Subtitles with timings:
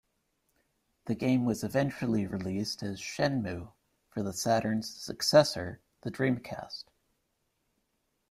[1.05, 3.71] The game was eventually released as "Shenmue"
[4.09, 6.85] for the Saturn's successor, the Dreamcast.